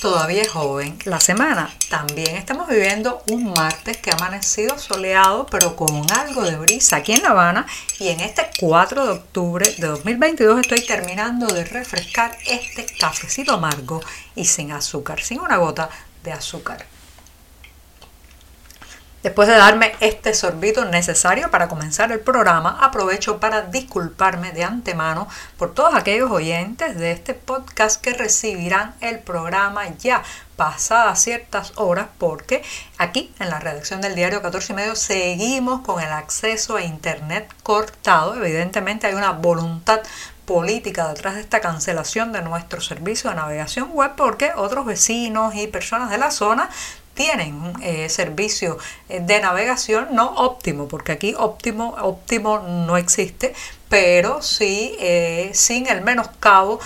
[0.00, 2.36] todavía es joven, la semana también.
[2.36, 7.22] Estamos viviendo un martes que ha amanecido soleado, pero con algo de brisa aquí en
[7.22, 7.66] La Habana.
[7.98, 14.00] Y en este 4 de octubre de 2022 estoy terminando de refrescar este cafecito amargo
[14.34, 15.88] y sin azúcar, sin una gota
[16.22, 16.84] de azúcar.
[19.22, 25.26] Después de darme este sorbito necesario para comenzar el programa, aprovecho para disculparme de antemano
[25.56, 30.22] por todos aquellos oyentes de este podcast que recibirán el programa ya
[30.54, 32.62] pasadas ciertas horas porque
[32.96, 37.52] aquí en la redacción del diario 14 y medio seguimos con el acceso a internet
[37.64, 38.36] cortado.
[38.36, 40.00] Evidentemente hay una voluntad
[40.46, 45.66] política detrás de esta cancelación de nuestro servicio de navegación web porque otros vecinos y
[45.66, 46.70] personas de la zona
[47.18, 53.54] tienen eh, servicio eh, de navegación no óptimo, porque aquí óptimo, óptimo no existe,
[53.88, 56.78] pero sí eh, sin el menoscabo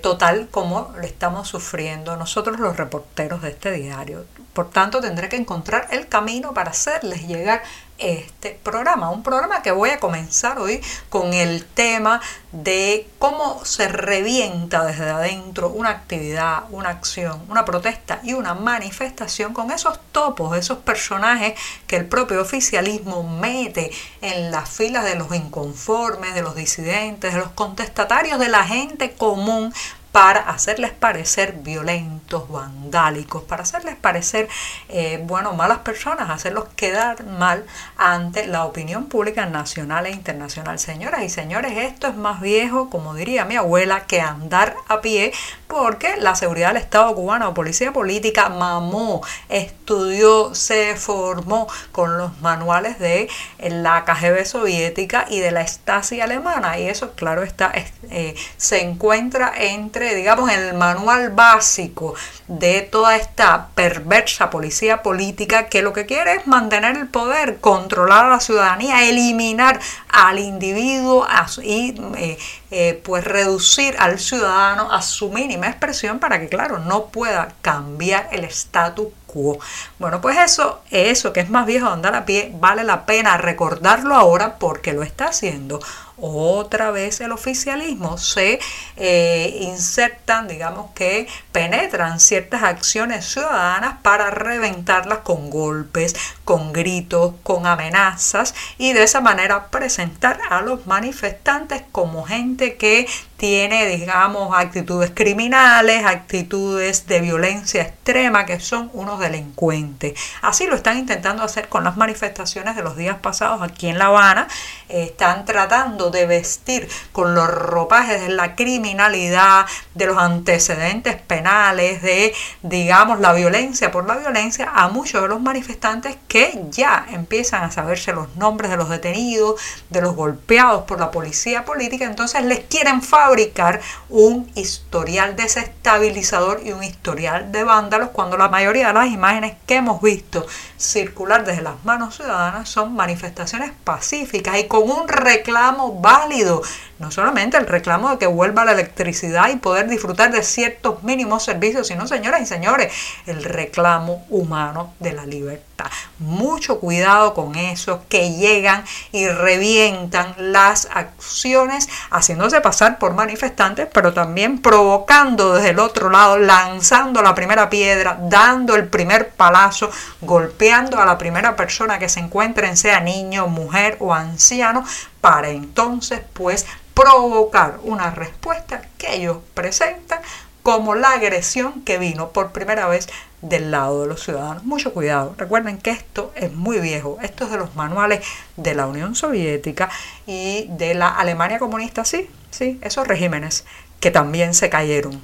[0.00, 4.24] total como le estamos sufriendo nosotros los reporteros de este diario.
[4.52, 7.62] Por tanto, tendré que encontrar el camino para hacerles llegar
[8.02, 9.10] este programa.
[9.10, 12.20] Un programa que voy a comenzar hoy con el tema
[12.52, 19.54] de cómo se revienta desde adentro una actividad, una acción, una protesta y una manifestación
[19.54, 21.54] con esos topos, esos personajes
[21.86, 27.40] que el propio oficialismo mete en las filas de los inconformes, de los disidentes, de
[27.40, 29.72] los contestatarios, de la gente común
[30.12, 34.46] para hacerles parecer violentos, vandálicos, para hacerles parecer,
[34.90, 37.64] eh, bueno, malas personas, hacerlos quedar mal
[37.96, 40.78] ante la opinión pública nacional e internacional.
[40.78, 45.32] Señoras y señores, esto es más viejo, como diría mi abuela, que andar a pie,
[45.66, 52.38] porque la seguridad del Estado cubano o policía política mamó, estudió, se formó con los
[52.42, 53.30] manuales de
[53.60, 57.72] la KGB soviética y de la Stasi alemana, y eso, claro, está,
[58.10, 62.14] eh, se encuentra entre digamos, el manual básico
[62.48, 68.26] de toda esta perversa policía política que lo que quiere es mantener el poder, controlar
[68.26, 71.26] a la ciudadanía, eliminar al individuo
[71.62, 72.38] y eh,
[72.70, 78.28] eh, pues reducir al ciudadano a su mínima expresión para que, claro, no pueda cambiar
[78.32, 79.58] el estatus quo.
[79.98, 83.38] Bueno, pues eso, eso que es más viejo de andar a pie, vale la pena
[83.38, 85.80] recordarlo ahora porque lo está haciendo
[86.22, 88.60] otra vez el oficialismo, se
[88.96, 97.66] eh, insertan, digamos que penetran ciertas acciones ciudadanas para reventarlas con golpes, con gritos, con
[97.66, 103.08] amenazas y de esa manera presentar a los manifestantes como gente que
[103.42, 110.16] tiene, digamos, actitudes criminales, actitudes de violencia extrema, que son unos delincuentes.
[110.42, 114.06] Así lo están intentando hacer con las manifestaciones de los días pasados aquí en La
[114.06, 114.46] Habana.
[114.88, 122.34] están tratando de vestir con los ropajes de la criminalidad, de los antecedentes penales, de,
[122.62, 127.70] digamos, la violencia por la violencia a muchos de los manifestantes que ya empiezan a
[127.70, 132.60] saberse los nombres de los detenidos, de los golpeados por la policía política, entonces les
[132.60, 139.08] quieren fabricar un historial desestabilizador y un historial de vándalos cuando la mayoría de las
[139.08, 140.46] imágenes que hemos visto
[140.76, 146.62] circular desde las manos ciudadanas son manifestaciones pacíficas y con un reclamo válido
[146.98, 151.44] no solamente el reclamo de que vuelva la electricidad y poder disfrutar de ciertos mínimos
[151.44, 152.92] servicios, sino, señoras y señores,
[153.26, 155.90] el reclamo humano de la libertad.
[156.22, 164.12] Mucho cuidado con esos que llegan y revientan las acciones, haciéndose pasar por manifestantes, pero
[164.12, 169.90] también provocando desde el otro lado, lanzando la primera piedra, dando el primer palazo,
[170.20, 174.84] golpeando a la primera persona que se encuentren, sea niño, mujer o anciano,
[175.20, 180.20] para entonces pues provocar una respuesta que ellos presentan
[180.62, 183.08] como la agresión que vino por primera vez
[183.42, 184.64] del lado de los ciudadanos.
[184.64, 188.24] Mucho cuidado, recuerden que esto es muy viejo, esto es de los manuales
[188.56, 189.90] de la Unión Soviética
[190.26, 193.64] y de la Alemania comunista, sí, sí, esos regímenes
[194.00, 195.20] que también se cayeron.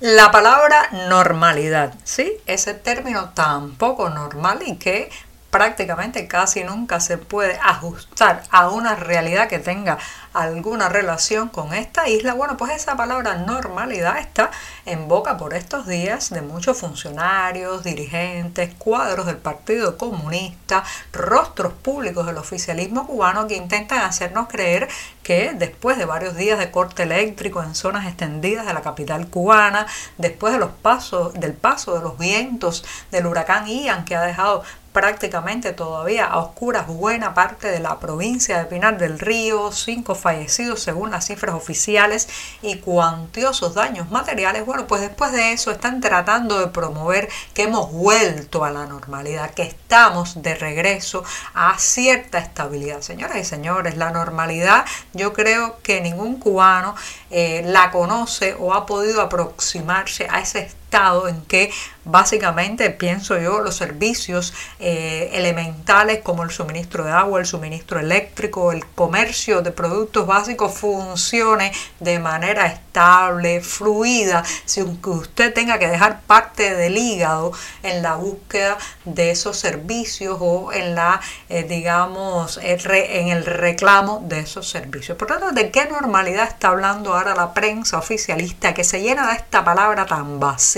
[0.00, 2.34] La palabra normalidad, ¿sí?
[2.46, 5.10] Ese término tan poco normal y que
[5.50, 9.96] prácticamente casi nunca se puede ajustar a una realidad que tenga
[10.42, 14.50] alguna relación con esta isla, bueno, pues esa palabra normalidad está
[14.84, 22.26] en boca por estos días de muchos funcionarios, dirigentes, cuadros del Partido Comunista, rostros públicos
[22.26, 24.88] del oficialismo cubano que intentan hacernos creer
[25.22, 29.86] que después de varios días de corte eléctrico en zonas extendidas de la capital cubana,
[30.18, 34.62] después de los pasos, del paso de los vientos del huracán Ian que ha dejado
[34.96, 40.80] prácticamente todavía a oscuras buena parte de la provincia de Pinar del Río, cinco fallecidos
[40.80, 42.28] según las cifras oficiales
[42.60, 44.66] y cuantiosos daños materiales.
[44.66, 49.52] Bueno, pues después de eso están tratando de promover que hemos vuelto a la normalidad,
[49.52, 51.22] que estamos de regreso
[51.54, 53.02] a cierta estabilidad.
[53.02, 56.96] Señoras y señores, la normalidad yo creo que ningún cubano
[57.30, 60.85] eh, la conoce o ha podido aproximarse a ese estado
[61.28, 61.70] en que
[62.04, 68.72] básicamente, pienso yo, los servicios eh, elementales como el suministro de agua, el suministro eléctrico,
[68.72, 75.88] el comercio de productos básicos funcione de manera estable, fluida, sin que usted tenga que
[75.88, 82.58] dejar parte del hígado en la búsqueda de esos servicios o en la, eh, digamos,
[82.62, 85.18] en el reclamo de esos servicios.
[85.18, 89.36] Por tanto, ¿de qué normalidad está hablando ahora la prensa oficialista que se llena de
[89.36, 90.75] esta palabra tan vacía,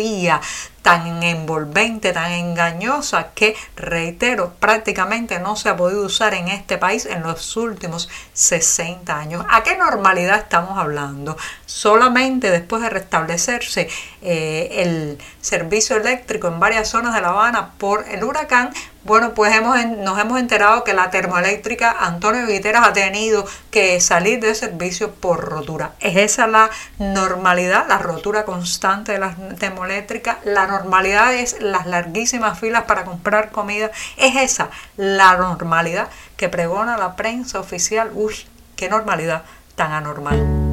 [0.83, 7.05] tan envolvente, tan engañosa que, reitero, prácticamente no se ha podido usar en este país
[7.05, 9.45] en los últimos 60 años.
[9.51, 11.37] ¿A qué normalidad estamos hablando?
[11.67, 13.89] Solamente después de restablecerse
[14.23, 18.73] eh, el servicio eléctrico en varias zonas de La Habana por el huracán,
[19.05, 24.41] bueno, pues hemos, nos hemos enterado que la termoeléctrica Antonio Guiteras ha tenido que salir
[24.41, 25.93] de servicio por rotura.
[26.01, 26.69] ¿Es esa la
[26.99, 30.39] normalidad, la rotura constante de la termoeléctrica?
[30.45, 33.91] La normalidad es las larguísimas filas para comprar comida.
[34.17, 38.11] ¿Es esa la normalidad que pregona la prensa oficial?
[38.13, 38.35] Uy,
[38.77, 39.43] qué normalidad
[39.75, 40.68] tan anormal.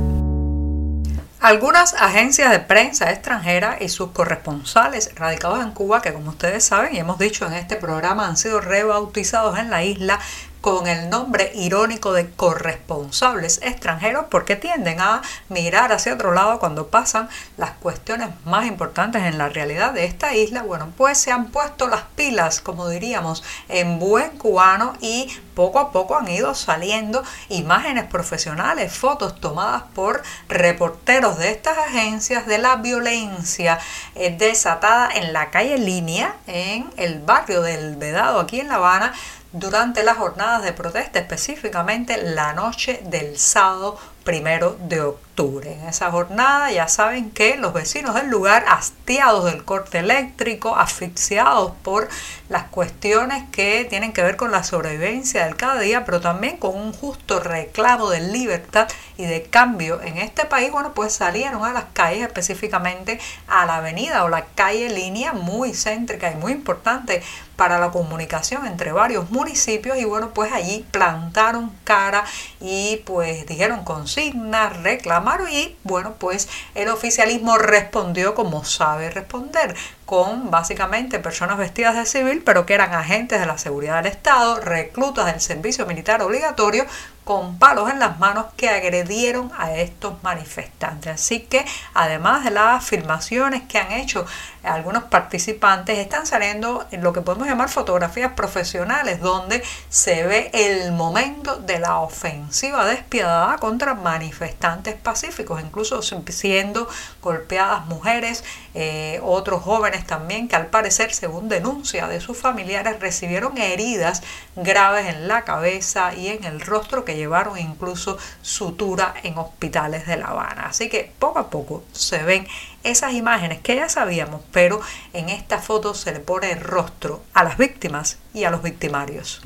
[1.45, 6.95] Algunas agencias de prensa extranjera y sus corresponsales radicados en Cuba, que como ustedes saben
[6.95, 10.19] y hemos dicho en este programa, han sido rebautizados en la isla
[10.65, 16.87] con el nombre irónico de corresponsables extranjeros porque tienden a mirar hacia otro lado cuando
[16.87, 20.63] pasan las cuestiones más importantes en la realidad de esta isla.
[20.63, 25.91] Bueno, pues se han puesto las pilas, como diríamos, en buen cubano y poco a
[25.91, 32.77] poco han ido saliendo imágenes profesionales, fotos tomadas por reporteros de estas agencias de la
[32.77, 33.77] violencia
[34.15, 39.13] eh, desatada en la calle Línea, en el barrio del Vedado, aquí en La Habana,
[39.55, 45.71] durante las jornadas de protesta, específicamente la noche del sábado primero de octubre.
[45.71, 51.73] En esa jornada ya saben que los vecinos del lugar, hastiados del corte eléctrico, asfixiados
[51.83, 52.09] por
[52.49, 56.75] las cuestiones que tienen que ver con la sobrevivencia del cada día, pero también con
[56.75, 58.87] un justo reclamo de libertad
[59.17, 63.77] y de cambio en este país, bueno, pues salieron a las calles, específicamente a la
[63.77, 67.21] avenida o la calle línea, muy céntrica y muy importante
[67.55, 72.25] para la comunicación entre varios municipios y bueno, pues allí plantaron cara
[72.59, 73.83] y pues dijeron
[74.15, 81.95] consignas, reclamaron y bueno, pues el oficialismo respondió como sabe responder con básicamente personas vestidas
[81.95, 86.21] de civil, pero que eran agentes de la seguridad del Estado, reclutas del servicio militar
[86.21, 86.85] obligatorio,
[87.25, 91.15] con palos en las manos que agredieron a estos manifestantes.
[91.15, 91.65] Así que
[91.95, 94.25] además de las filmaciones que han hecho
[94.63, 101.57] algunos participantes, están saliendo lo que podemos llamar fotografías profesionales, donde se ve el momento
[101.57, 106.87] de la ofensiva despiadada contra manifestantes pacíficos, incluso siendo
[107.21, 108.43] golpeadas mujeres,
[108.73, 114.23] eh, otros jóvenes también que al parecer, según denuncia de sus familiares, recibieron heridas
[114.55, 120.17] graves en la cabeza y en el rostro que llevaron incluso sutura en hospitales de
[120.17, 120.67] La Habana.
[120.67, 122.47] Así que poco a poco se ven
[122.83, 124.81] esas imágenes que ya sabíamos, pero
[125.13, 129.41] en esta foto se le pone el rostro a las víctimas y a los victimarios.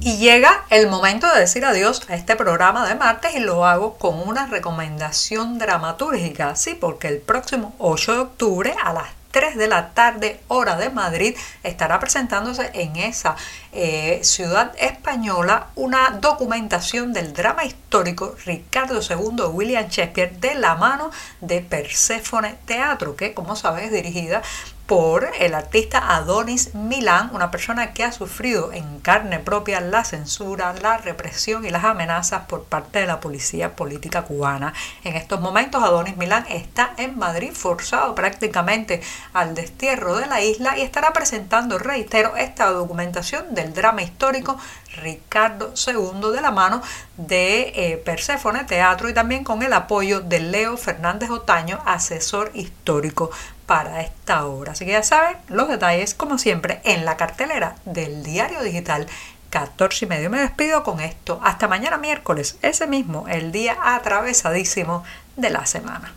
[0.00, 3.98] Y llega el momento de decir adiós a este programa de martes y lo hago
[3.98, 9.68] con una recomendación dramatúrgica, sí, porque el próximo 8 de octubre a las 3 de
[9.68, 13.36] la tarde, hora de Madrid, estará presentándose en esa
[13.72, 21.10] eh, ciudad española una documentación del drama histórico Ricardo II William Shakespeare de la mano
[21.40, 24.42] de Perséfone Teatro, que como sabes es dirigida
[24.88, 30.72] por el artista Adonis Milán, una persona que ha sufrido en carne propia la censura,
[30.80, 34.72] la represión y las amenazas por parte de la policía política cubana.
[35.04, 39.02] En estos momentos Adonis Milán está en Madrid forzado prácticamente
[39.34, 44.56] al destierro de la isla y estará presentando, reitero, esta documentación del drama histórico
[45.02, 46.80] Ricardo II de la mano
[47.18, 53.30] de eh, Perséfone Teatro y también con el apoyo de Leo Fernández Otaño, asesor histórico
[53.68, 54.72] para esta obra.
[54.72, 59.06] Así que ya saben los detalles, como siempre, en la cartelera del diario digital
[59.50, 60.30] 14 y medio.
[60.30, 61.38] Me despido con esto.
[61.44, 65.04] Hasta mañana miércoles, ese mismo, el día atravesadísimo
[65.36, 66.14] de la semana.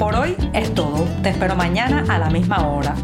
[0.00, 1.06] Por hoy es todo.
[1.22, 2.96] Te espero mañana a la misma hora.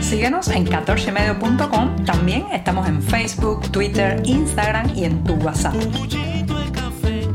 [0.00, 2.04] Síguenos en 14medio.com.
[2.04, 5.74] También estamos en Facebook, Twitter, Instagram y en tu WhatsApp.